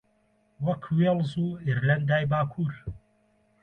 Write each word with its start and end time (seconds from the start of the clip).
وەک 0.65 0.83
وێڵز 0.97 1.31
و 1.43 1.45
ئێرلەندای 1.65 2.29
باکوور 2.31 2.73